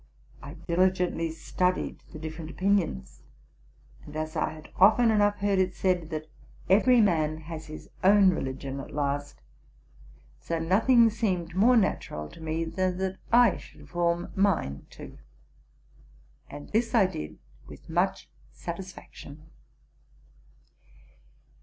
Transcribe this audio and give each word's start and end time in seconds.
I 0.41 0.55
diligently 0.55 1.29
studied 1.29 2.01
the 2.11 2.17
different 2.17 2.49
opinions: 2.49 3.21
and 4.03 4.15
as 4.15 4.35
I 4.35 4.49
had 4.53 4.71
often 4.77 5.11
enough 5.11 5.35
heard 5.35 5.59
it 5.59 5.75
said 5.75 6.09
that 6.09 6.25
every 6.67 6.99
man 6.99 7.41
has 7.41 7.67
his 7.67 7.87
own 8.03 8.31
religion 8.31 8.79
at 8.79 8.89
last, 8.89 9.43
so 10.39 10.57
nothing 10.57 11.11
seemed 11.11 11.53
more 11.53 11.77
natural 11.77 12.29
to 12.29 12.41
me 12.41 12.65
than 12.65 12.97
that 12.97 13.17
I 13.31 13.57
should 13.57 13.87
form 13.87 14.31
mine 14.35 14.87
too; 14.89 15.19
and 16.49 16.69
this 16.71 16.95
I 16.95 17.05
did 17.05 17.37
with 17.67 17.87
much 17.87 18.27
satisfaction. 18.51 19.51